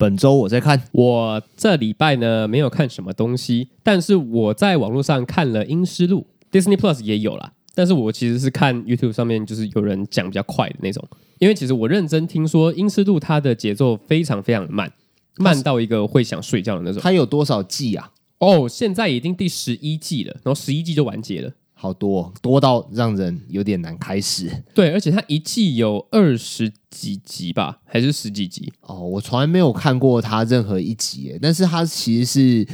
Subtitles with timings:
[0.00, 6.26] 本周我在看，我这礼拜呢没有看什么东西，但是我在网络上看了《阴尸路》
[6.58, 7.52] ，Disney Plus 也有啦。
[7.74, 11.06] 但是我其实是看 YouTube 上面，就是有人讲比较快的那种，
[11.38, 14.90] 因为其实我认真听说《阴尸路》它的节奏非常非常的慢，
[15.36, 17.02] 慢到一个会想睡觉的那种。
[17.02, 18.10] 它有多少季啊？
[18.38, 21.52] 哦，现在已经第十一季了，然后十一季就完结了。
[21.82, 24.50] 好多，多到让人有点难开始。
[24.74, 28.70] 对，而且它一季有二十几集吧，还是十几集？
[28.82, 32.68] 哦，我从来没有看过它任何一集，但是它其实是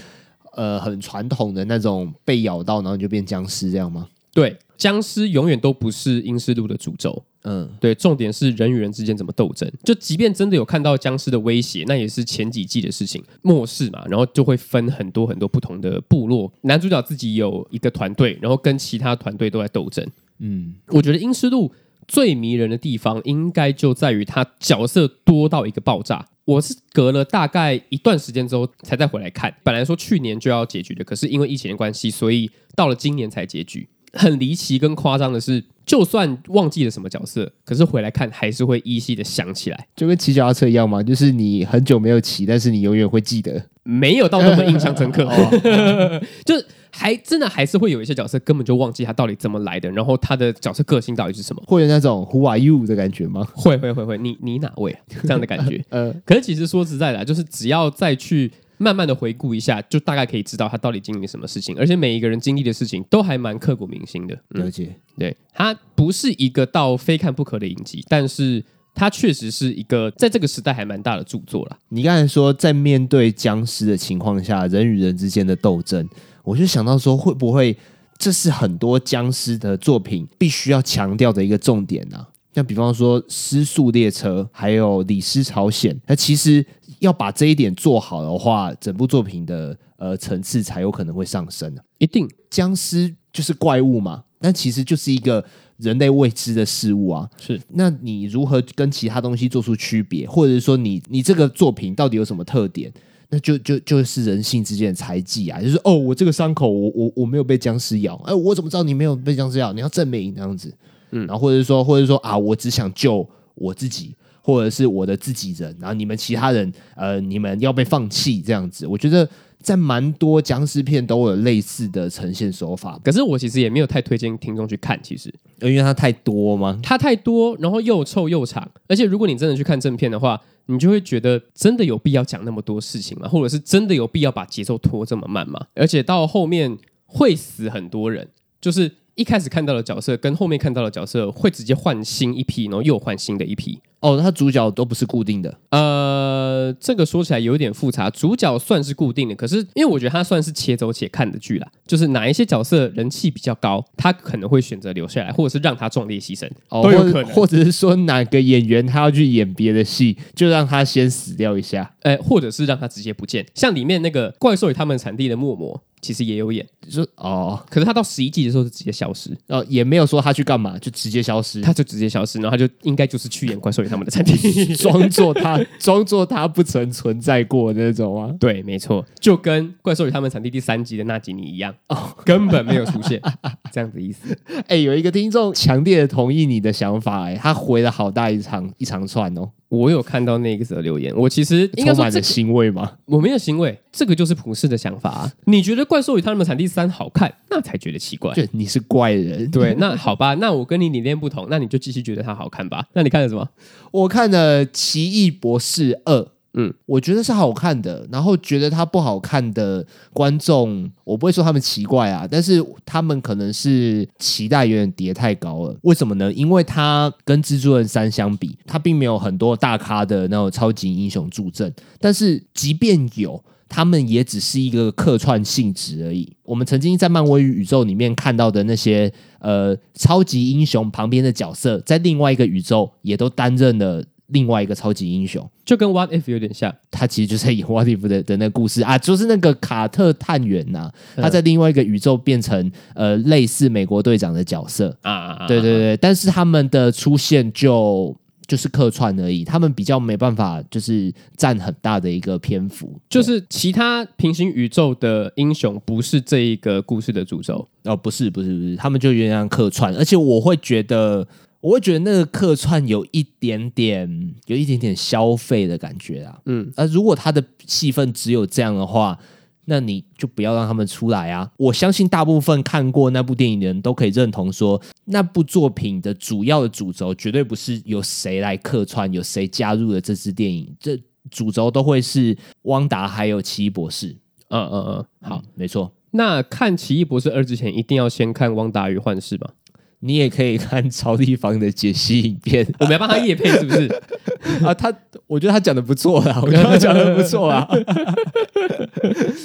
[0.57, 4.09] 呃很传统的那种被咬到然后就变僵尸这样吗？
[4.33, 7.23] 对，僵尸永远都不是阴尸路的主轴。
[7.49, 9.71] 嗯，对，重点是人与人之间怎么斗争。
[9.85, 13.23] 就即便真的有看到僵尸的威胁，那也是前几季的事情。
[13.43, 16.53] 末世嘛，然后就会分很多很多不同的部落。
[16.63, 20.05] 男主角自己有一个团队，然后跟其他团队都在斗争。
[20.41, 21.73] 嗯，我觉得阴尸路
[22.09, 26.27] 最迷人的地方，应该就在于他角色多到一个爆炸。
[26.45, 29.55] 我是隔了大概一段时间之后才再回来看。
[29.63, 33.89] 本来说去年就要结局的，可是因为疫情的关系，所以到了今年才结局。
[34.13, 45.25] 很离奇跟夸张的是，就算忘记了什么角色，可是回来看还是会依稀的想起来，就跟骑脚踏车一样嘛，就是你很久没有骑，但是你永远会记得，没有到那么印象深刻，
[46.45, 46.55] 就
[46.91, 53.47] 还真的还是会有一些角色根本就忘记他到底怎么来的，然后他的角色个性到底是什么，会有那种 Who are you 的感觉吗？
[53.55, 55.85] 会会会会，你你哪位这样的感觉？
[55.91, 58.51] 呃，可是其实说实在的，就是只要再去。
[58.79, 64.35] 慢慢的回顾一下，就大概可以知道他到底经历了什么事情，而且每一个人经历的事情都还蛮刻骨铭心的。
[64.51, 68.63] 嗯、了解，对，他不是一个到非看不可的影集，但是
[68.95, 71.79] 他确实是一个在这个时代还蛮大的著作了。
[71.89, 76.07] 你刚才说在面对僵尸的情况下，人与人之间的斗争，
[76.45, 77.77] 我就想到说，会不会
[78.19, 82.29] 这是很多僵尸的作品必须要强调的一个重点呢、啊？
[82.55, 86.65] 像比方说《失速列车》还有《李斯朝鲜》，那其实。
[87.01, 91.75] 要把这一点做好的话，整部作品的呃层次才有可能会上升。
[91.99, 95.45] 一定，僵尸就是怪物嘛，但其实就是一个
[95.79, 97.29] 人类未知的事物啊。
[97.41, 102.93] 是，那你如何跟其他东西做出区别，或者是说你你这个作品到底有什么特点？
[103.29, 105.61] 那就就就是人性之间的猜忌啊。
[105.61, 109.73] 就是哦，我这个伤口，我我我没有被僵尸咬，哎，我怎么知道你没有被僵尸咬？
[109.73, 110.73] 你要证明那样子。
[111.11, 114.15] 嗯，然后或者说，或者说啊，我只想救我自己。
[114.47, 118.87] 或者是我的自己人，然后你们其他人，呃，你们要被放弃这样子。
[118.87, 119.29] 我觉得
[119.61, 126.79] 在蛮多僵尸片都有类似的呈现手法，可是我其实也没有太推荐听众去看，其实因为它太多吗？
[126.81, 133.27] 它太多，然后又臭又长，而且如果你真的去看正片的话，你就会觉得真的有必要讲那么多事情吗？
[133.27, 135.67] 或者是真的有必要把节奏拖这么慢吗？
[135.75, 138.29] 而且到后面会死很多人，
[138.61, 143.81] 就是一开始看到的角色跟后面看到的角色会直接换新一批，然后又换新的一批。
[144.01, 145.59] 哦，他主角都不是固定的。
[145.71, 148.11] 呃，这个说起来有点复杂。
[148.11, 151.67] 主角算是固定的，可是因为我觉得他算是且走且看的剧啦。
[151.87, 157.33] 就是哪一些角色人气比较高，他可能会选择留下来，或者是让他壮烈牺牲，哦、都有可能。
[157.33, 161.91] 或者是说哪个演员他要去演别的戏，就让他先死掉一下。
[162.03, 163.45] 呃，或者是让他直接不见。
[163.55, 166.67] 像里面那个怪兽与他们产地的默默，其实也有演。
[166.89, 171.61] 说哦，可是他到十一季的时候就直接消失，哦，也没有说他去干嘛，就直接消失。
[171.61, 174.07] 他就直接消失，然后他就应该就是去演怪兽与他们。
[174.07, 174.37] 的餐厅，
[174.77, 183.21] 装作他装作他不曾存在过的那种啊，对，没错，就跟《怪兽与他们产地》第三集的纳吉尼一样，哦，根本没有出现，
[183.73, 184.39] 这样子意思。
[184.69, 189.51] 哎、欸，有一个听众强烈的同意你的想法、欸，哎，他回了好大一长一长串哦。
[189.69, 192.93] 我有看到那个则留言，我其实应该充满了欣慰吗？
[193.07, 195.33] 我没有欣慰，这个就是普世的想法啊。
[195.47, 198.33] 你觉得《怪兽与他们产地三》好看，那才觉得奇怪。
[198.35, 199.51] 就，你是怪人。
[199.51, 202.87] 对，那好吧，那我跟你理念不同，那你就继续觉得它好看吧。
[202.93, 203.49] 那你看了什么？
[203.91, 206.21] 我看了《奇异博士二》。
[206.59, 215.77] 嗯，我觉得是好看的，然后觉得它不好看的观众，我不会说他们奇怪啊，但是他们可能是期待有点叠太高了。
[215.83, 216.33] 为什么呢？
[216.33, 221.71] 因为它跟蜘蛛人三相比，它并没有很多大咖的那种超级英雄助阵，
[222.01, 226.35] 但是即便有，他们也只是一个客串性质而已。
[226.43, 234.03] 我们曾经在漫威宇宙里面看到的那些呃超级英雄旁边的角色，在另外一个宇宙也都担任了。
[234.29, 238.83] 另外一个超级英雄，就跟 What If 有点像，他其实就是在演 What If 的的那个故事。
[238.83, 244.97] 啊，就是那个卡特探员呐、啊，他在另外一个宇宙变成呃类似美国队长的角色。
[245.03, 248.17] 啊，对对对，但是他们的出现就
[248.49, 257.67] 就是客串而已，他们比较没办法就是占很大的一个篇幅，就是其他平行宇宙的英雄不是这一个故事的主轴。
[257.85, 261.27] 哦，不是不是不是，他们就原样客串，而且我会觉得。
[261.67, 266.39] 我会觉得那个客串有一点点，有一点点消费的感觉啊。
[266.45, 269.19] 嗯，而如果他的戏份只有这样的话，
[269.65, 271.51] 那你就不要让他们出来啊！
[271.57, 280.97] 我相信大部分看过那部电影的人都可以认同说，那部作品的主要的主轴绝对不是由谁来客串，有谁加入了这支电影，这
[281.33, 284.17] 主轴都会是汪达还有奇异博士。
[284.51, 285.93] 嗯嗯嗯，好，嗯、没错。
[286.13, 289.53] 那看奇异博士二之前，一定要先看汪达与幻视吧？
[290.01, 293.87] 你也可以看超立方的解析影片， 我们要帮他夜配是不是？
[294.65, 294.93] 啊，他
[295.27, 297.67] 我觉得他讲的不错啦，我觉得他讲的 不错啊。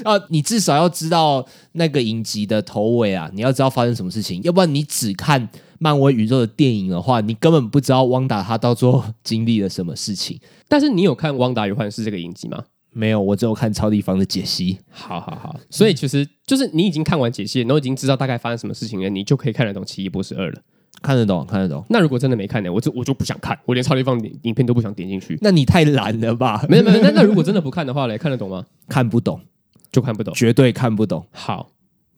[0.04, 5.50] 啊，你至少要知道那个影集的头尾啊，你要知道发生什么事情，要不然你只看
[5.80, 10.40] 漫威宇宙的电影的话，你根本不知道汪达他到最后经历了什么事情。
[10.68, 12.64] 但是你有看《汪达与幻视》这个影集吗？
[12.94, 14.78] 没有，我只有看超立方的解析。
[14.90, 20.62] 好好好，所以其实就是你已经看完解析，然后已经知道大概发生什么事情了，你就可以看得懂《奇异博士二》了。
[21.02, 21.84] 看得懂，看得懂。
[21.90, 22.72] 那如果真的没看呢？
[22.72, 25.38] 我就我就不想看，我连超立方影片都不想点进去。
[25.42, 26.64] 那你太懒了吧？
[26.70, 28.66] 没有没有，那那如果真的不看的话嘞，看得懂吗？
[28.88, 29.40] 看不懂，
[29.92, 31.26] 就看不懂，绝对看不懂。
[31.32, 31.72] 好，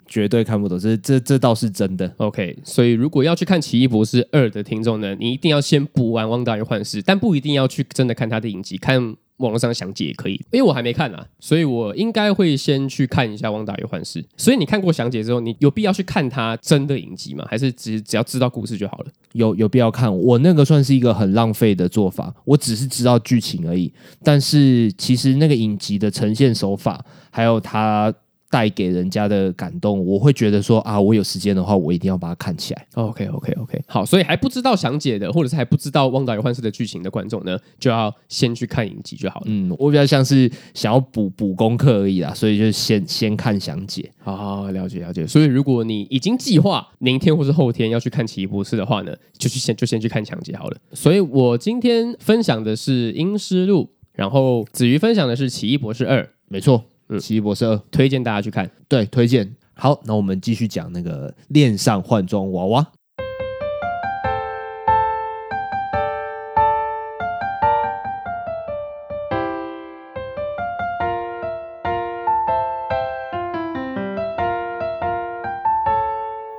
[0.08, 2.12] 绝对看不懂，这这这倒是真的。
[2.18, 9.16] OK，所以如果要去看《奇异博士二》的听众呢，你一定要先补完《汪达与幻视》，但不一定要去真的看他的影集，看。
[9.44, 14.22] 网络上详解也可以，因为我还没看啊，所以我应该会先去看一下《汪达与幻视》。
[14.38, 17.46] 所以你看过详解之后，你有必要去看它真的影集吗？
[17.50, 19.06] 还是只只要知道故事就好了？
[19.34, 20.16] 有有必要看？
[20.18, 23.92] 我那个算是一个很浪费的做法，我只是知道剧情而已。
[24.24, 28.14] 但是其实那个影集的呈现手法，还有它。
[28.54, 32.88] 带给人家的感动，我会觉得说啊，我有时间的话，我一定要把它看起来。
[32.94, 39.48] OK，OK，OK，好，所以还不知道详解的，或者是还不知道《旺达与幻视》的剧情的观众呢，就要先去看影集就好了。
[39.48, 44.08] 嗯，我比较像是想要补补功课而已啦，所以就先先看详解。
[44.20, 45.26] 好，好，好，了解了解。
[45.26, 50.78] 所以如果你已经计划明天或是后天要去看《奇异博士》的话呢，就去先就先去看详解好了。
[50.94, 56.84] 所以我今天分享的是《阴尸路》，然后子瑜分享的是《奇异博士二》，没错。
[57.16, 59.56] 嗯，奇异博士二推荐大家去看，对，推荐。
[59.76, 62.88] 好，那我们继续讲那个恋上换装娃娃。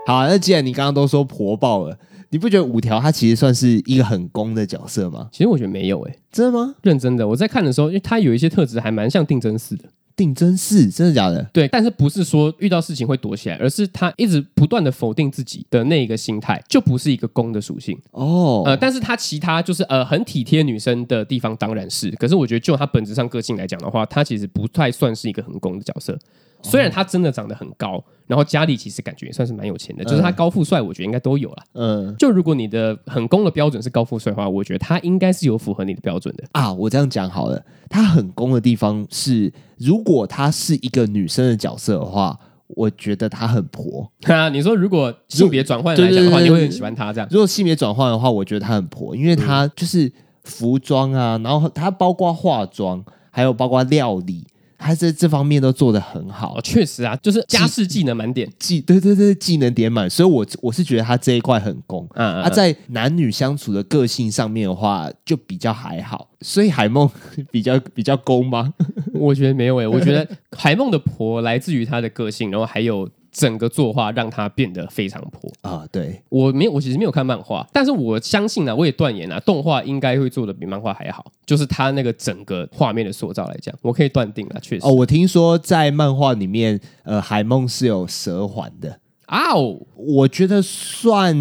[0.06, 1.98] 好，那既然你刚刚都说婆爆了，
[2.30, 5.28] 你不觉得五条他其实算是一个很攻的角色吗？
[5.32, 6.74] 其实我觉得没有、欸，诶，真的吗？
[6.82, 9.84] 认真的，我在看的时候，因为他有一些特质还蛮像定真寺的。
[10.16, 11.42] 定真是真的假的？
[11.52, 18.62] 对，但是不是说遇到事情会躲起来，而是他一直不断的否定自己的那一个心态，就不是一个攻的属性哦。
[18.66, 26.18] 呃，但是他其他就是呃很体贴女生的地方当然是，可是我觉得就他本质上个性来讲的话，他其实不太算是一个很攻的角色。
[26.64, 31.62] 虽然他真的长得很高，然后家里其实感觉也算是蛮有钱的，就是他高富帅，我觉得应该都有了。
[31.74, 36.72] 嗯，就如果你的很攻的标准是高富帅的话，我觉得他应该是有符合你的标准的啊。
[36.72, 42.38] 我这样讲好了，他很攻的地方是，如果他是一个女生的角色的话，
[42.68, 44.10] 我觉得他很婆。
[44.22, 47.28] 啊，你说如果性别转换来讲的话，你会很喜欢他这样？
[47.30, 50.10] 如果性别转换的话，我觉得他很婆，因为他就是
[50.44, 54.46] 服装啊，然后他包括化妆，还有包括料理。
[54.84, 62.06] 他在这方面都做得很好，确实啊，就是家事技能满点，技对对对，技能点满，所以我我是觉得他这一块很攻。
[62.14, 66.28] 嗯，嗯，嗯，他在男女相处的个性上面的话，就比较还好。
[66.42, 67.10] 所以海梦
[67.50, 68.74] 比较比较攻吗？
[69.14, 73.08] 我觉得没有诶、欸，我觉得海梦的婆来自于她的个性，然后还有。
[73.34, 75.84] 整个作画让它变得非常破啊！
[75.90, 81.32] 对，我没有，我其实没有看漫画，但是我相信呢，我也断言啊，动画应该会做的比漫画还好。
[81.44, 84.86] 就是它那个整个画面的塑造来讲，我可以断定了，确实。
[84.86, 91.36] 哦，我听说在漫画里面，呃，海梦是有蛇环的啊，哦，我觉得算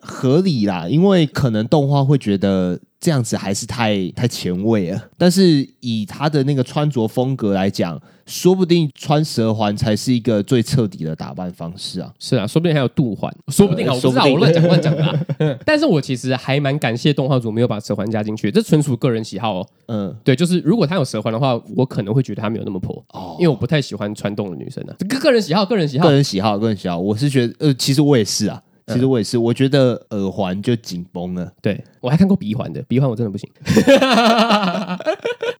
[0.00, 2.80] 合理啦，因为可能动画会觉得。
[3.00, 12.12] 这样子还是太太前卫了，但是以他的那个穿着风格来讲，说不定穿蛇环才是一个最彻底的打扮方式啊！
[12.18, 15.58] 是啊，说不定还有杜环，说不定啊，我不知道，我乱讲乱讲的。
[15.64, 19.68] 但是我其实还蛮感谢动画组没有把蛇环加进去，这纯属个人喜好哦。
[19.86, 24.96] 嗯，对，就是如果他有蛇环的话，我可能会觉得他没有那么破哦，因为我不太喜欢穿洞的女生啊。
[25.08, 28.60] 个个人喜好，个人喜好，个人喜好，个人喜好，我是觉得，呃，其实我也是啊。
[28.88, 31.52] 其实我也是，我觉得耳环就紧绷了。
[31.60, 33.48] 对，我还看过鼻环的，鼻环我真的不行。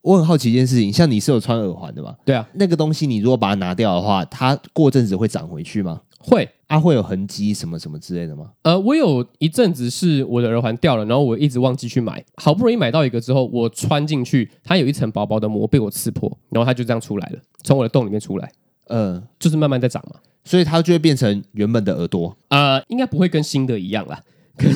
[0.02, 2.16] 我很好奇一件事情，像你是有穿耳环的吗？
[2.24, 6.00] 对啊，那个东西你如果把它拿掉的话，它过阵子会长回去吗？
[6.18, 8.50] 会，啊，会有痕迹什么什么之类的吗？
[8.62, 18.50] 呃，我有一阵子是我的耳环掉了，然后我一直忘记去买，好不容易买到一个之后，我穿进去，它有一层薄薄的膜被我刺破，然后它就这样出来了，从我的洞里面出来。
[18.90, 20.18] 嗯、呃，就是慢慢在长嘛。
[20.48, 24.18] 所以它就会变成原本的耳朵，呃，应该不会跟新的一样啦。
[24.56, 24.66] 可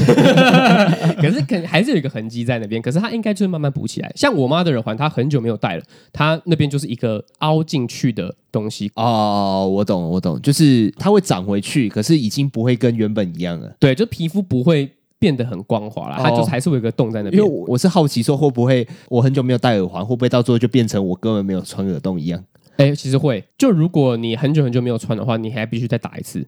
[1.31, 4.13] 是 可还是有一个痕迹在那边，可是它应该就会慢慢补起来。
[4.15, 8.93] 像我妈的耳环，她很久没有戴了，她那边就是一个凹进去的东西。
[8.97, 13.75] 哦，我懂，我懂，就是它会长回去，可是已经不会跟原本一样了。
[13.81, 14.89] 对，就皮肤不会
[15.19, 17.43] 变得很光滑了，它就还是会有一个洞在那边。
[17.43, 22.45] 因为我是好奇说，会不会我很久没有戴耳环，会不会到最后就变成我根本没有穿耳洞一样？
[22.77, 23.45] 哎，其实会。
[23.57, 26.39] 就如果你很久很久没有穿的话，你还必须再打一次，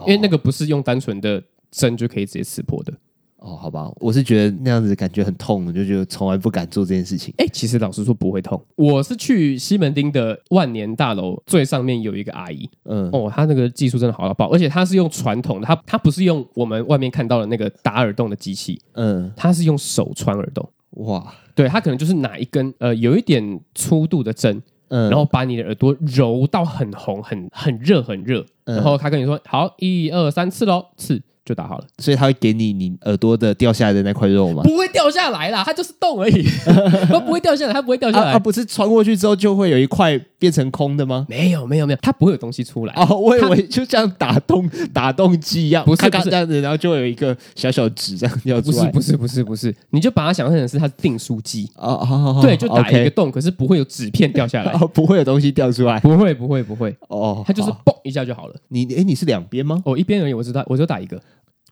[0.00, 1.42] 因为那个不是用单纯的。
[1.72, 2.92] 针就可以直接刺破的
[3.36, 7.32] 哦，好吧，我是觉得那样子感觉很痛，就觉得从来不敢做这件事情。
[7.38, 8.60] 哎、欸，其实老实说不会痛。
[8.74, 20.68] 我是去西门町的万年大楼最上面有一个阿姨，嗯，哦，她那个技术真的好到爆，而且她是用传统的，她她不是用我们外面看到的那个打耳洞的机器，嗯，她是用手穿耳洞。
[20.96, 31.20] 哇，对，她可能就是拿一根呃有一点粗度的针，嗯，然后把你的耳朵揉到很红、很很热、很热，然后他跟你说好，一二三，刺喽，刺。
[31.50, 34.62] 就打好了，所以他会给你你耳朵的掉下来的那块肉吗？
[34.62, 36.44] 不会掉下来啦，它就是洞而已，
[37.10, 38.32] 它不会掉下来，它不会掉下来。
[38.32, 41.26] 它不是穿过去之后就会有一块变成空的吗？
[41.28, 42.94] 没有，没有，没有，它不会有东西出来。
[42.94, 48.86] 哦，我以为就像打洞打洞机一样，不是，不是这样子，然后就有一个小小纸这样掉出来。
[48.92, 56.94] 不是，不是，不是，不是，你就把它想象成是它订书机哦，好好好，对，就打一个洞，可是不会有纸片掉下来，哦不会有东西掉出来，不会，不会，不会。
[57.08, 58.54] 哦，它就是嘣一下就好了。
[58.68, 59.82] 你哎，你是两边吗？
[59.84, 61.20] 哦，一边而已，我知道，我就打一个。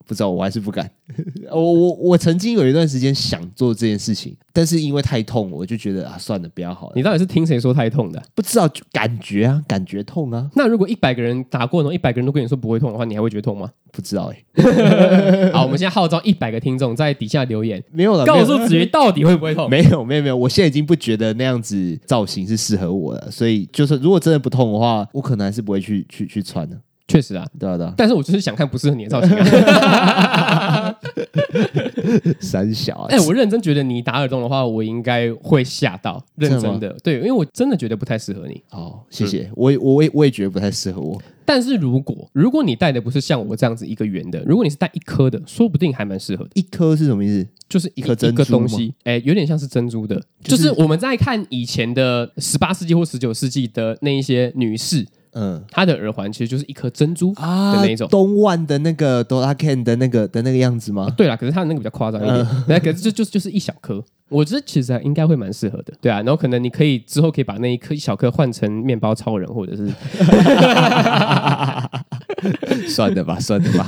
[0.08, 0.90] 不知道，我还是不敢。
[1.52, 6.92] 我我我曾经有一段时间想做这件事情，但是因为太痛，我就觉得啊，算了，不要好了。
[6.96, 8.22] 你到底是听谁说太痛的？
[8.34, 10.50] 不知道，就感觉啊，感觉痛啊。
[10.54, 13.70] 那如果一百个人打过，然后一百个人都跟你说不会痛的话，你还会觉得痛吗？
[13.92, 15.50] 不知道哎、欸。
[15.52, 19.68] 好，我们现在号召一百个听众在底下留言，没有了，告诉子瑜到底会不会痛？
[19.68, 20.36] 没有，没有，没有。
[20.36, 26.78] 我现在已经不觉得那样子造型是适合我了，所以就是如果真的不痛的话，我可能还是不会去去去穿的。
[27.08, 30.94] 确实啊，对啊对啊，但是我就是想看不适合你的造型啊。
[32.40, 36.22] 三小，哎、欸，我认真觉得你打耳洞的话，我应该会吓到。
[36.36, 38.62] 认真的，的对，因为我真的觉得不太适合你。
[38.70, 41.20] 哦，谢谢，嗯、我我也我也觉得不太适合我。
[41.44, 46.50] 但是如果如果你戴的不是像我这样子一个圆的，如果你是戴一颗的，说不定还蛮适合的。
[46.54, 47.48] 一颗是什么意思？
[47.70, 55.06] 就是一颗一个东西，哎、欸，有点像是珍珠的，就是、就是我们在看以前的十八世纪或十九世纪的那一些女士。
[55.32, 61.06] 嗯，它的耳环其实就是一颗珍珠的那一种，啊、东万的那个哆啦 A 梦的那个的那个样子吗？
[61.08, 69.88] 啊、对啦，可是它的那个比较夸张一点，那、 嗯、可是就就就是一小颗，我觉得其实应该会蛮适合的，对啊，然后可能你可以之后可以把那一颗一小颗换成面包超人，或者是，
[72.88, 73.85] 算了吧，算了吧。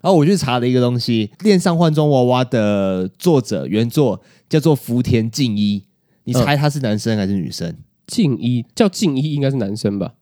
[0.00, 5.84] 然后我去查了一个东西，《恋上换装娃娃》的作者原作叫做福田静一，
[6.24, 7.74] 你猜他是男生还是女生？
[8.06, 10.12] 静一叫静一，应该是男生吧？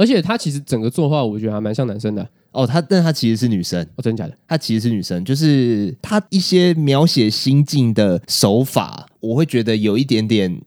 [0.00, 2.66] 而且他其实整个作画，我觉得还蛮像男生的哦。
[2.66, 4.34] 他，但他其实是女生哦，真的假的？
[4.48, 10.58] 他其实是女生，就是他一些描写心境的手法，我会觉得有一点点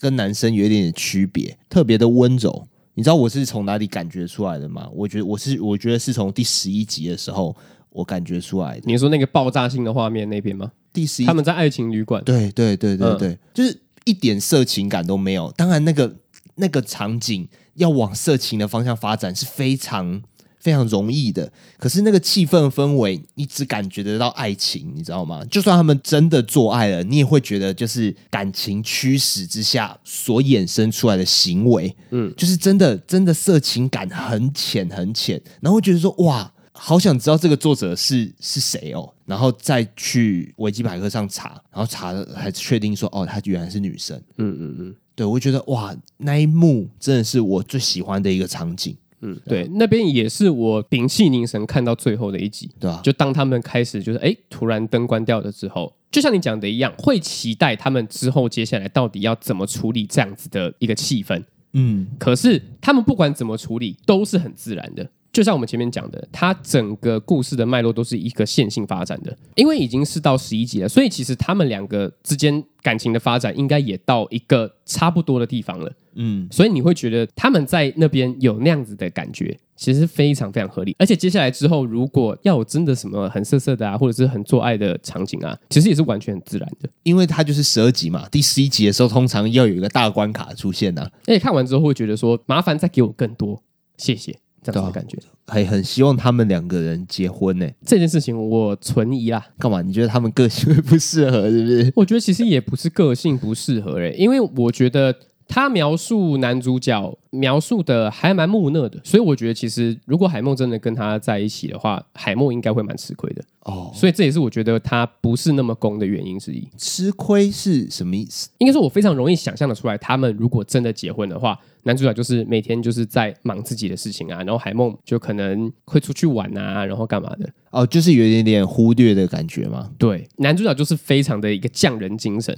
[0.00, 2.66] 跟男生有一点点区别，特别的温柔。
[2.94, 4.88] 你知道我是从哪里感觉出来的吗？
[4.94, 7.54] 我觉得我是，我觉得是从第十一集的时候
[7.90, 8.82] 我感觉出来的。
[8.86, 10.72] 你说那个爆炸性的画面那边吗？
[10.94, 15.52] 第十一，他们在爱情旅馆，对对对对对，嗯、就是一点色情感都没有。
[15.58, 16.16] 当然那个。
[16.60, 20.22] 那个场景要往色情的方向发展是非常
[20.60, 25.44] 非常容易的，可是那个气氛氛围，你只感觉得到爱情，你知道吗？
[25.48, 44.96] 就算他们真的做爱了，你也会觉得就是感情驱使之下所衍生出来的行为，嗯，就是真的真的色情感很浅很浅，然后会觉得说哇，好想知道这个作者是是谁哦，然后再去维基百科上查，然后查了还确定说哦，她原来是女生，嗯嗯嗯。
[45.18, 48.96] 对，我会觉得哇，那一幕真的是我最喜欢的一个场景。
[49.20, 53.00] 嗯，对，那边也是我屏气凝神看到最后的一集，对吧？
[53.02, 61.42] 就当他们开始就是哎，突然灯关掉了之后，就像你讲的一样，会期待他们之后接下来到底要怎么处理这样子的一个气氛。
[61.72, 65.10] 嗯，可是他们不管怎么处理，都是很自然的。
[65.32, 75.92] 就像我们前面讲的，它整个故事的脉络都是一个线性发展的，因为已经是到十一集了，所以其实他们两个之间感情的发展应该也到一个差不多的地方了。
[76.14, 80.96] 嗯，所以你会觉得他们在那边有那样子的感觉，其实非常非常合理。
[80.98, 88.28] 而且接下来之后，如果要有真的什么很色色的啊，或者是很做爱的场景啊，其实也是完全很自然的，因为它就是十二集嘛。
[88.30, 93.62] 第十一集的时候，通常要有一个大关卡出现呐、啊，而且看完之后会觉得说，麻烦再给我更多，
[93.96, 94.36] 谢谢。
[94.62, 97.66] 这样的感觉，还很希望他们两个人结婚呢。
[97.86, 99.44] 这件事情我存疑啦。
[99.58, 99.80] 干嘛？
[99.82, 101.92] 你觉得他们个性会不适合，是不是？
[101.96, 105.14] 我觉得其实也不是个性不适合诶，因为我觉得
[105.48, 113.90] 他描述男主角描述的还蛮木讷的，所以我觉得其实如果海梦真的跟他在一起的话，海梦应该会蛮吃亏的哦。
[113.94, 116.68] 所以这也是我觉得他不是那么攻的原因之一。
[116.76, 118.50] 吃亏是什么意思？
[118.58, 127.48] 应该说我非常容易想象的出来，他们如果真的结婚的话，男主角就是每天就是在忙自己的事情啊，然后海梦就可能会出去玩啊，然后干嘛的？
[127.70, 129.90] 哦，就是有一点点忽略的感觉吗？
[129.98, 132.56] 对，男主角就是非常的一个匠人精神。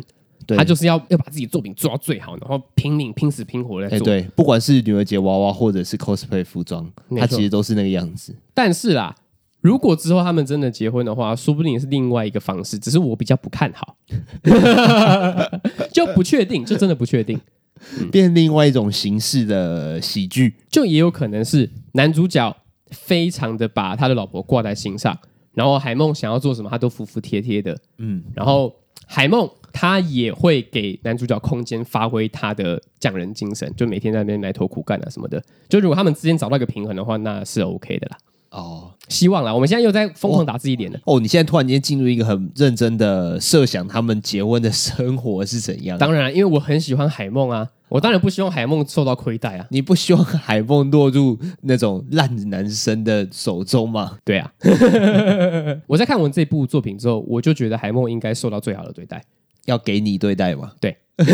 [0.49, 3.99] 他就是要要把自己作品做到最好，然后拼命拼死拼活的做。
[3.99, 4.04] 欸。
[4.04, 8.35] 对，不管是女儿节娃娃或者是 cosplay 服装，他其实都是那个样子。
[8.52, 9.14] 但是啦，
[9.61, 13.97] 如果之后他们真的结婚的话，说不定也是另外一个方式，只是我比较不看好，
[15.92, 17.38] 就不确定，就真的不确定，
[18.00, 22.56] 嗯、变另外一种形式的喜剧，就也有可能是男主角
[22.90, 25.16] 非常的把他的老婆挂在心上，
[25.54, 28.75] 然后海梦想要做什么，他都服服帖帖的，嗯，然后
[29.06, 29.49] 海梦。
[29.73, 35.43] 他也会给男主角空间发挥他的匠人精神，就每天在那边埋头苦干啊什么的。
[35.69, 38.19] 就如果他们之间找到一个平衡的话，那是 OK 的啦。
[38.50, 39.55] 哦，希望啦。
[39.55, 40.99] 我们现在又在疯狂打自己脸了。
[41.05, 45.97] 哦，你现在突然间进入一个很认真的设想，他们结婚的生活是怎样？
[45.99, 49.65] 当然，因为我很喜欢海梦啊，我当然不希望海梦受到亏待啊。
[49.71, 54.19] 你不希望海梦落入那种烂男生的手中吗？
[54.25, 54.53] 对啊。
[55.87, 59.23] 我在看完这部作品之后，我就觉得海梦应该受到最好的对待。
[59.67, 60.73] 要给你对待吗？
[60.81, 60.97] 对，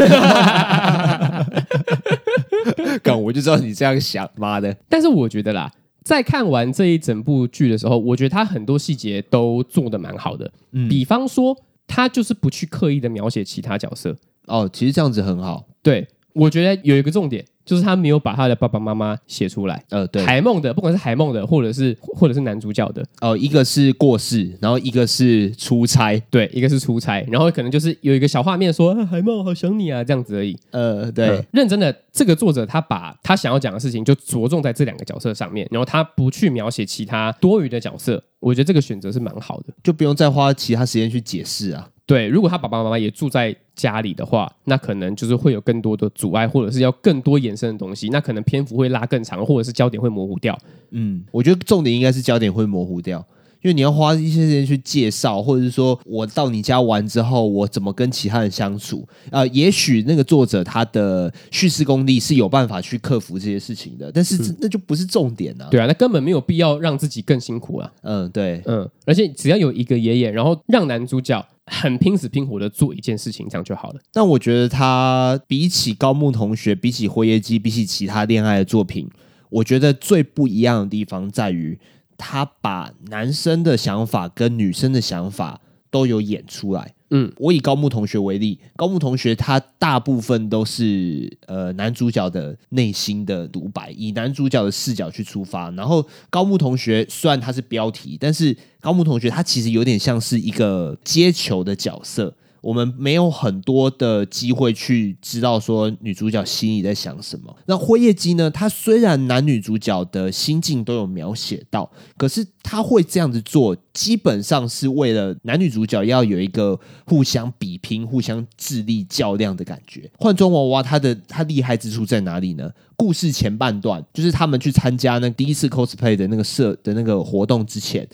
[3.02, 4.76] 干我就知道你这样想，妈的！
[4.88, 5.72] 但是我觉得啦，
[6.04, 10.50] 在看完这一整部剧的时候，我觉得他很多细节都做的蛮好的。
[10.72, 11.56] 嗯，比方说，
[11.86, 14.16] 他就是不去刻意的描写其他角色。
[14.46, 15.66] 哦，其实这样子很好。
[15.82, 17.44] 对，我觉得有一个重点。
[17.66, 41.88] 就是他没有把他的爸爸妈妈写出来，呃，对，海梦的，不管是海梦的，或者是或者是男主角的，哦，一个是过世，然后一个是出差，对，一个是出差，然后可能就是有一个小画面说，啊，海梦好想你啊，这样子而已，呃，对，呃，认真的，这个作者他把他想要讲的事情就着重在这两个角色上面，然后他不去描写其他多余的角色，我觉得这个选择是蛮好的，就不用再花其他时间去解释啊。
[42.06, 50.56] 对，如果他爸爸妈妈也住在家里的话，那可能就是会有更多的阻碍，或者是要更多延伸的东西，那可能篇幅会拉更长，或者是焦点会模糊掉。
[50.90, 53.26] 嗯，我觉得重点应该是焦点会模糊掉，
[53.66, 59.04] 因为你要花一些时间去介绍，或者是说我到你家玩之后，我怎么跟其他人相处。
[59.30, 65.66] 呃，也许那个作者他的叙事功力是有办法去克服这些事情的，但是那就不是重点啊。
[65.68, 67.92] 对啊，那根本没有必要让自己更辛苦啊。
[68.02, 71.44] 嗯，对，嗯，而且只要有一个爷爷，然后让男主角。
[71.68, 74.00] 很拼死拼活的做一件事情，这样就好了。
[74.12, 79.10] 但我觉得他比起高木同学，比起辉夜姬，比起其他恋爱的作品，
[79.50, 81.76] 我觉得最不一样的地方在于，
[82.16, 86.94] 他把男生的想法跟女生的想法都有演出来。
[87.10, 95.70] 嗯，我以高木同学为例，高木同学他大部分都是呃男主角的内心的独白，以男主角的视角去出发。
[95.70, 102.34] 然后高木同学虽然他是标题，但是高木同学他其实有点像是一个接球的角色。
[102.66, 107.56] 我们没有很多的机会去知道说女主角心里在想什么。
[107.66, 108.50] 那辉夜姬呢？
[108.50, 120.10] 她虽然男女主角的心境都有描写到，可是她会这样子做，基本上是为了男女主角要有一个互相比拼、互相智力较量的感觉。
[120.18, 122.68] 换装娃娃，它的它厉害之处在哪里呢？
[122.96, 128.04] 故事前半段就是他们去参加那第一次 cosplay 的那个社的那个活动之前。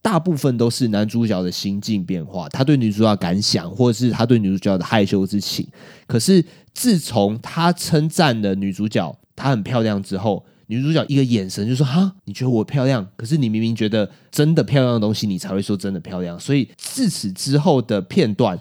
[0.00, 5.66] 大部分都是男主角的心境变化，他对女主角感想，或者是他对女主角的害羞之情。
[6.06, 13.06] 可是自从他称赞了女主角，她很漂亮之后，女主角一个眼神就说：“哈，你觉得我漂亮？
[13.16, 18.58] 可是你明明觉得真的漂亮的东西，你才会说真的漂亮。”所以自此之后的片段，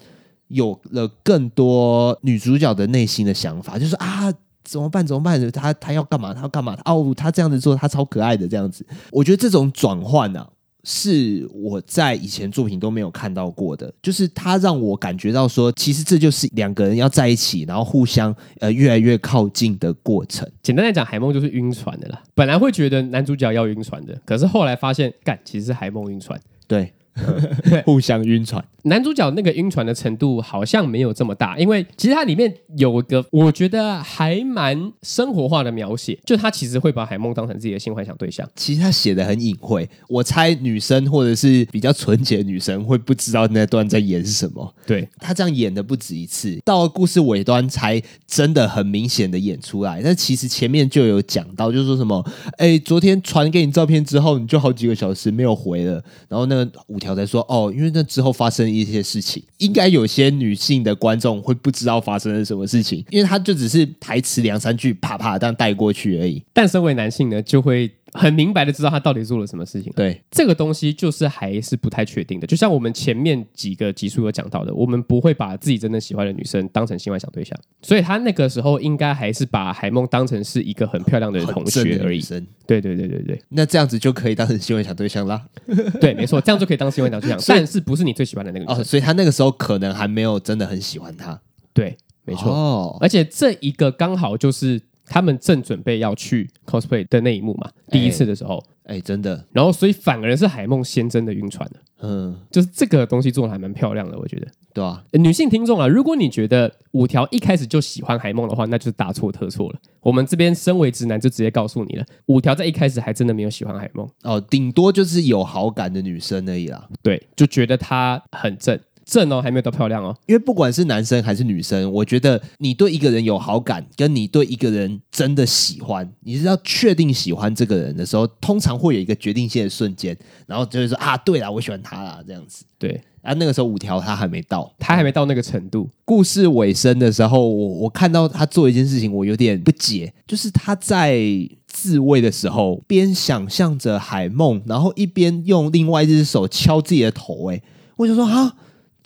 [0.47, 5.05] 有了更多女主角的内心的想法，就是啊，怎么办？
[5.05, 5.51] 怎么办？
[5.51, 6.33] 她她要干嘛？
[6.33, 6.77] 她要干嘛？
[6.85, 8.85] 哦，她这样子做，她超可爱的这样子。
[9.11, 10.49] 我觉得这种转换啊。
[10.83, 20.49] 是我在以前作品都没有看到过的，就是他让我感觉到说，其实这就是两个人要在一起，然后互相呃越来越靠近的过程。
[20.61, 22.23] 简单来讲，海梦就是晕船的啦。
[22.33, 26.39] 本来会觉得男主角要晕船的，可是后来发现，干，其实是海梦晕船。
[26.67, 26.93] 对。
[27.85, 38.47] 互相晕船，男主角那个晕船的程度好像没有这么大，因为其实它里面有一个我觉得还蛮生活化的描写，就他其实会把海梦当成自己的性幻想对象。
[38.55, 44.75] 其实他写的很隐晦，我猜女生或者是比较纯洁的女生会不知道那段在演什么。
[44.85, 50.01] 对，他这样演的不止一次，到了故事尾端才真的很明显的演出来。
[50.03, 52.23] 但其实前面就有讲到，就是说什么，
[52.57, 55.93] 哎，昨天传给你照片之后，你就好几个小时没有回了，
[56.29, 57.06] 然后那个五条。
[57.07, 66.43] 条在说哦，因为那之后发生一些事情，应该有些女性的观众会不知道发生了什么事情，因为他就只是台词两三句，啪啪这样带过去而已。
[66.51, 67.89] 但身为男性呢，就会。
[68.17, 69.91] 很明白的知道他到底做了什么事情。
[69.95, 72.47] 对，这个东西就是还是不太确定的。
[72.47, 82.21] 就像我们前面几个集数有讲到的，我们不会把自己真的喜欢的女生当成性幻想对象，所以他那个时候应该还是把海梦当成是一个很漂亮的同学而已。
[82.65, 85.45] 对对对对对，那这样子就可以当成性幻想对象啦。
[86.01, 88.81] 对，没错，这样就可以当性幻想对象， 但是不是你最喜欢的那个女生。
[88.81, 91.39] 哦，所以他那个时候可能还没有真的很喜欢她。
[91.73, 92.51] 对，没错。
[92.51, 94.81] 哦，而且这一个刚好就是。
[95.07, 109.79] 他们正准备要去 cosplay 的那一幕嘛，第一次的时候，哎、欸欸，真的，然后所以反而是海梦先真的晕船了，嗯，就是这个东西做的还蛮漂亮的，我觉得，对啊，女性听众啊，如果你觉得五条一开始就喜欢海梦的话，那就是大错特错了。
[110.01, 114.07] 我们这边身为直男，就直接告诉你了，五条在一开始还真的没有喜欢海梦。
[114.23, 118.79] 哦，顶多就是有好感的女生而已啦，对，就觉得她很正。
[119.07, 120.13] 正哦，还没有到漂亮哦。
[120.25, 130.15] 因为不管是男生还是女生，我觉得你对一个人有好感，跟你对一个人真的喜欢，你是要确定喜欢这个人的时候，通常会有一个决定性的瞬间，
[130.45, 132.65] 然后就会说啊，对啦，我喜欢他啦，这样子。
[132.77, 135.89] 对，啊，那个时候五条他还没到，他还没到那个程度。
[136.03, 141.17] 故事尾声的时候，我我看到他做一件事情，我有点不解，就是他在
[141.65, 147.61] 自慰的时候，边想象着海梦，然后一边用另外一只手敲自己的头，哎，
[147.95, 148.53] 我就说哈。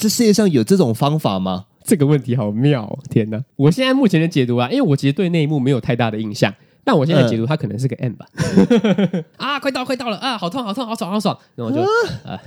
[0.01, 1.65] 这世界上有这种方法吗？
[1.83, 2.97] 这个问题好妙哦！
[3.11, 3.39] 天哪！
[3.55, 6.51] 我现在目前的解读啊，因为我其实对那一幕没有太大的印象，
[6.83, 8.25] 但我现在解读它可能是个 M 吧。
[8.33, 10.35] 嗯、 啊，快到，快到了啊！
[10.35, 11.37] 好痛，好痛，好爽，好爽！
[11.53, 12.41] 然后就啊，啊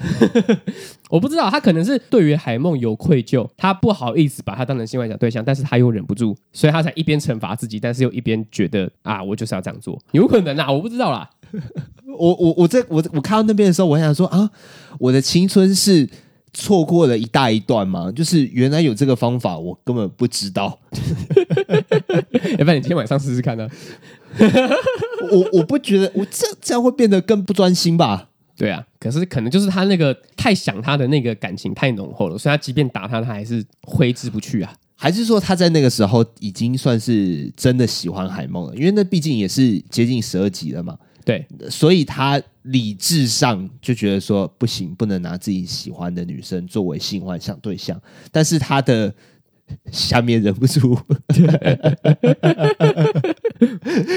[1.10, 11.30] 我不知道他可能是对于海梦有愧疚，他不好意思把他当成性幻想对象，但是他又忍不住，所以他才一边惩罚自己，但是又一边觉得啊，我就是要这样做，有可能啊，我不知道啦。
[12.18, 14.50] 我我我在我我看到那边的时候，我想说啊，
[14.98, 16.08] 我的青春是。
[16.54, 18.10] 错过了一大一段吗？
[18.10, 20.78] 就是原来有这个方法，我根本不知道。
[22.58, 23.68] 要不然你今天晚上试试看呢？
[25.30, 28.28] 我我不觉得我这这样会变得更不专心吧？
[28.56, 34.72] 对啊，可是可能就是他那个太想他的那个感情太浓厚了，所以他即便打他，他还是挥之不去啊。
[34.96, 38.74] 还是说他在那个时候已经算是真的喜欢海梦了？
[38.76, 40.96] 因为那毕竟也是接近十二集了嘛。
[41.24, 49.12] 对，所以他理智上就觉得说不行，不能拿自己喜欢的女生作为性幻想对象，但是他的
[49.90, 50.94] 下面忍不住，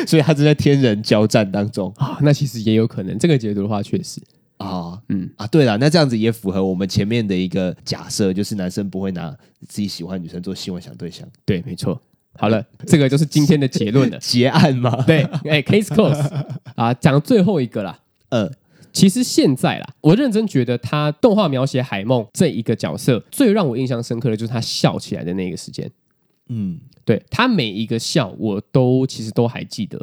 [0.05, 2.19] 所以他正在天人交战当中啊。
[2.21, 4.21] 那其实也有可能，这个解读的话，确实
[4.57, 9.31] 啊，嗯啊，对了，那这样子也符合我们前面的一个假设，就是男生不会拿
[9.69, 11.25] 自己喜欢的女生做性幻想对象。
[11.45, 12.01] 对，没错。
[12.39, 14.17] 好了，这个就是今天的结论了。
[14.21, 15.03] 结案吗？
[15.07, 16.21] 对，哎，case close
[16.77, 17.99] 啊，讲最后一个啦。
[18.29, 18.49] 呃，
[18.93, 25.89] 其实现在啦，我认真觉得他动画描写海梦这一个角色，最让我印象深刻的就是他笑起来的那个时间。
[26.49, 29.99] 嗯，对，他每一个笑，我都其实都还记得，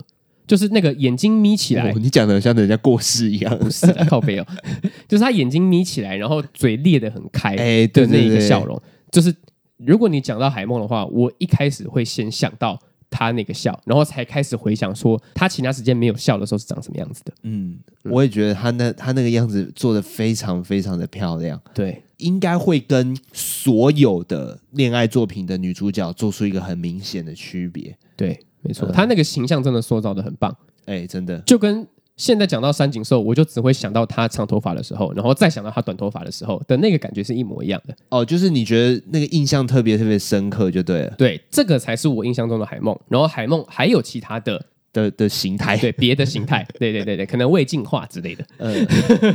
[0.47, 1.91] 就是那个眼睛眯起来。
[1.91, 4.47] 哦，你讲的像人家过世一样，不是靠背哦，
[5.09, 8.79] 就是他眼睛眯起来，然后嘴裂得很开，哎，的那一个笑容，
[9.11, 9.35] 就是。
[9.79, 12.81] 如果你讲到海梦的话，我一开始会先想到
[13.11, 17.33] 他那个笑，然后才开始回想说他其他时间没有笑的时候是长什么样子的。
[17.43, 21.61] 嗯，我也觉得他那他那个样子做的非常非常的漂亮。
[21.73, 27.97] 对，应该会跟所有的恋爱作品的女主角做出一个很明显的区别。
[28.17, 30.57] 对，没错，他那个形象真的塑造的很棒。
[30.87, 31.87] 哎，真的就跟。
[32.17, 37.97] 现在讲到三井寿，我就只会想到他长头发的时候，然后再想到他短头发的时候的那个感觉是一模一样的。
[38.11, 41.15] 哦，就是你觉得那个印象特别特别深刻，就对了。
[41.19, 42.97] 对，这个才是我印象中的海梦。
[43.09, 48.47] 然后海梦还有其他的的的形态，对，别的形态， 对对对对，可能未进化之类的。
[48.59, 48.87] 嗯，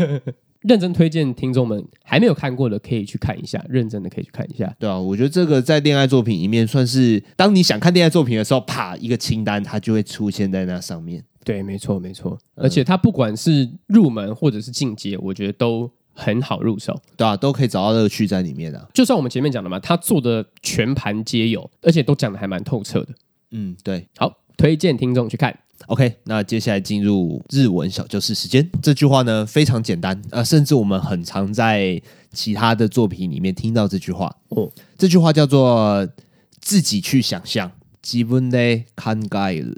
[0.64, 4.74] 认真推荐听众们还没有看过的可以去看一下，认真的可以去看一下。
[4.80, 11.22] 对啊，我觉得这个在恋爱作品里面算是，当你想看恋爱作品的时候，啪一个清单，它就会出现在那上面。
[11.49, 18.89] 对，没错，没错，而且它不管是入门或者是进阶，我觉得都很好入手，对啊，都可以找到乐趣在里面啊。
[18.95, 23.09] 就像我们前面讲的嘛，他做的全盘皆有，而且都讲的还蛮透彻的。
[23.51, 25.59] 嗯，对，好，推荐听众去看。
[25.87, 28.71] OK，那接下来进入日文小教室时间。
[28.81, 32.01] 这句话呢非常简单啊，呃，甚至我们很常在
[32.33, 34.35] 其他的作品里面听到这句话。
[34.49, 36.09] 哦，这句话叫做“
[36.61, 37.71] 自己去想象”。
[38.01, 39.77] 自分で考える。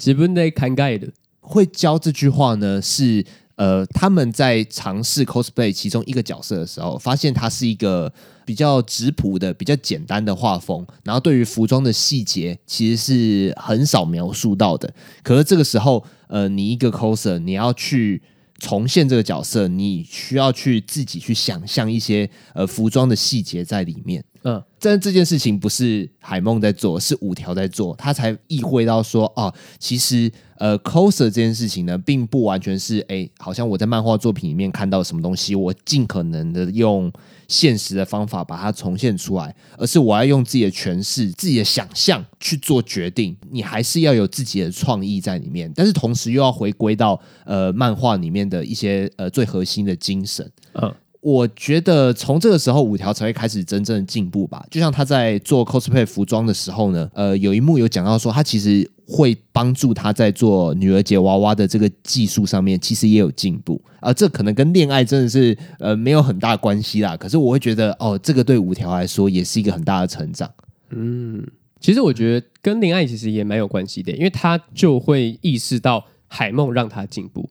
[0.00, 3.24] 自分で考える，会教这句话呢，是
[3.56, 8.12] 呃，他们在尝试 cosplay 其中一个角色的时候，发现它是一个
[8.44, 14.92] 比较质朴的、比较简单的画风，然后对于服装的细节其实是很少描述到的。
[15.22, 18.20] 可是这个时候，呃，你一个 coser，你要去
[18.61, 24.23] 重现这个角色，你需要去自己去想象一些呃服装的细节在里面。
[24.43, 37.11] 嗯，但这件事情不是海梦在做，是五条在做，他才意会到说，哦，其实呃，coser 这件事情呢，并不完全是哎，好像我在漫画作品里面看到什么东西，我尽可能的用
[37.47, 43.35] 现实的方法把它重现出来，而是我要用自己的诠释、自己的想象去做决定。
[43.49, 50.47] 你还是要有自己的创意在里面，但是同时又要回归到呃漫画里面的一些呃最核心的精神。
[50.73, 50.93] 嗯。
[51.21, 54.65] 我觉得从这个时候五条才会开始真正的进步吧。
[54.71, 63.79] 就像他在做 cosplay 服装的时候呢，呃，有一幕有讲到说，他其实会帮助他在做女儿节娃娃的这个技术上面，其实也有进步。
[63.97, 67.15] 啊、呃，这可能跟恋爱真的是呃没有很大关系啦。
[67.15, 70.49] 可是我会觉得，哦，这个对五条来说也是一个很大的成长。
[70.89, 71.45] 嗯，
[71.79, 77.47] 其实我觉得跟恋爱其实也蛮有关系的，因为他就会意识到海梦让他进步。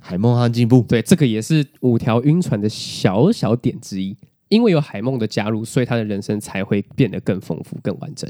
[0.00, 4.16] 海梦和进步，对，这个也是五条晕船的小小点之一。
[4.48, 8.28] 因为有海梦的加入，所以他的人生才会变得更丰富、更完整。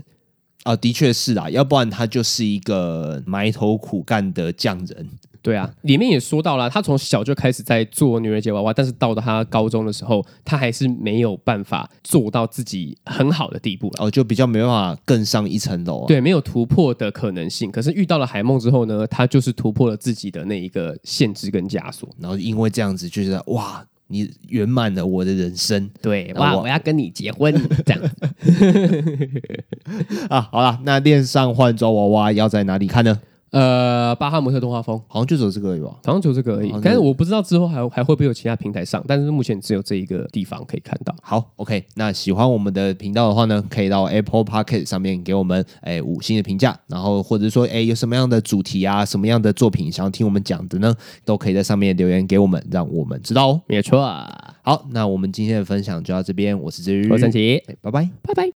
[0.64, 5.08] 啊，的确是啊，要不然他就是一个埋头苦干的匠人。
[5.42, 16.06] 对啊，里面也说到了，他从小就开始在做女儿节娃娃，但是到了他高中的时候，他还是没有办法做到自己很好的地步哦，就比较没办法更上一层楼啊。
[16.06, 17.70] 对，没有突破的可能性。
[17.70, 25.90] 可是遇到了海梦之后呢，他就是突破了自己的那一个限制跟枷锁，然后因为这样子，就觉得哇，你圆满了我的人生。
[26.02, 27.54] 对，哇，我要跟你结婚
[27.86, 28.02] 这样。
[30.28, 33.18] 啊，好了，那恋上换装娃娃要在哪里看呢？
[33.50, 36.72] 呃，巴哈姆特动画风好像就只有这个而已吧，好像就这个而已。
[36.82, 41.14] 但是我不知道之后还还会不会有其他平台上，但是目前只有这一个地方可以看到。
[41.20, 53.60] 好，OK，那喜欢我们的频道的话呢，可以到 Apple p o c k e t 上面给我们哎五星的评价，然后或者说哎有什么样的主题啊，什么样的作品想要听我们讲的呢，都可以在上面留言给我们，让我们知道哦。
[53.66, 54.54] 没错啊。
[54.62, 58.52] 好，那我们今天的分享就到这边，我是治愈，我是神奇，拜拜，拜拜。